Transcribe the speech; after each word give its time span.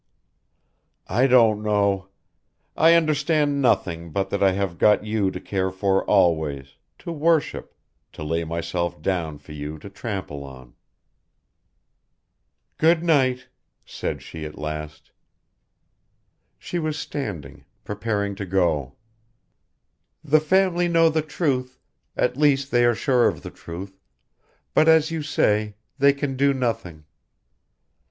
"I 1.07 1.27
don't 1.27 1.61
know. 1.61 2.07
I 2.75 2.95
understand 2.95 3.61
nothing 3.61 4.09
but 4.11 4.31
that 4.31 4.41
I 4.41 4.53
have 4.53 4.79
got 4.79 5.05
you 5.05 5.29
to 5.29 5.39
care 5.39 5.69
for 5.69 6.03
always, 6.05 6.73
to 6.97 7.11
worship, 7.11 7.75
to 8.13 8.23
lay 8.23 8.43
myself 8.43 8.99
down 8.99 9.37
for 9.37 9.51
you 9.51 9.77
to 9.77 9.91
trample 9.91 10.43
on." 10.43 10.73
"Good 12.79 13.03
night," 13.03 13.47
said 13.85 14.23
she 14.23 14.43
at 14.43 14.57
last. 14.57 15.11
She 16.57 16.79
was 16.79 16.97
standing, 16.97 17.63
preparing 17.83 18.33
to 18.37 18.45
go. 18.47 18.93
"The 20.23 20.39
family 20.39 20.87
know 20.87 21.09
the 21.09 21.21
truth, 21.21 21.77
at 22.17 22.35
least 22.35 22.71
they 22.71 22.85
are 22.85 22.95
sure 22.95 23.27
of 23.27 23.43
the 23.43 23.51
truth, 23.51 23.99
but, 24.73 24.87
as 24.87 25.11
you 25.11 25.21
say, 25.21 25.75
they 25.99 26.11
can 26.11 26.35
do 26.35 26.55
nothing. 26.55 27.05